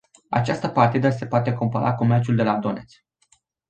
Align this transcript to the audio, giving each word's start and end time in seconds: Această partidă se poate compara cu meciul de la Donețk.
Această 0.29 0.67
partidă 0.67 1.09
se 1.09 1.25
poate 1.25 1.53
compara 1.53 1.93
cu 1.95 2.05
meciul 2.05 2.35
de 2.35 2.43
la 2.43 2.57
Donețk. 2.57 3.03